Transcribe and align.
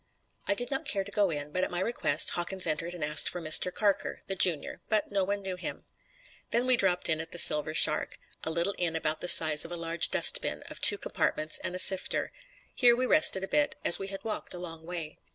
I 0.47 0.55
did 0.55 0.71
not 0.71 0.85
care 0.87 1.03
to 1.03 1.11
go 1.11 1.29
in; 1.29 1.51
but 1.51 1.63
at 1.63 1.69
my 1.69 1.79
request 1.79 2.31
Hawkins 2.31 2.65
entered 2.65 2.95
and 2.95 3.03
asked 3.03 3.29
for 3.29 3.39
Mister 3.39 3.69
Carker, 3.69 4.23
the 4.25 4.33
Junior, 4.35 4.81
but 4.89 5.11
no 5.11 5.23
one 5.23 5.43
knew 5.43 5.57
him. 5.57 5.85
Then 6.49 6.65
we 6.65 6.75
dropped 6.75 7.07
in 7.07 7.21
at 7.21 7.31
The 7.31 7.37
Silver 7.37 7.75
Shark, 7.75 8.17
a 8.43 8.49
little 8.49 8.73
inn 8.79 8.95
about 8.95 9.21
the 9.21 9.27
size 9.29 9.63
of 9.63 9.71
a 9.71 9.77
large 9.77 10.09
dustbin 10.09 10.63
of 10.71 10.81
two 10.81 10.97
compartments 10.97 11.59
and 11.59 11.75
a 11.75 11.77
sifter. 11.77 12.31
Here 12.73 12.95
we 12.95 13.05
rested 13.05 13.43
a 13.43 13.47
bit, 13.47 13.75
as 13.85 13.99
we 13.99 14.07
had 14.07 14.23
walked 14.23 14.55
a 14.55 14.57
long 14.57 14.87
way. 14.87 15.19